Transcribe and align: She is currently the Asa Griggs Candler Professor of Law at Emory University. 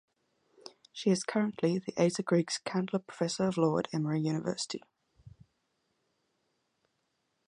She 0.91 1.11
is 1.11 1.23
currently 1.23 1.77
the 1.77 1.93
Asa 1.95 2.23
Griggs 2.23 2.57
Candler 2.57 2.97
Professor 2.97 3.43
of 3.43 3.55
Law 3.57 3.77
at 3.77 3.87
Emory 3.93 4.21
University. 4.21 4.81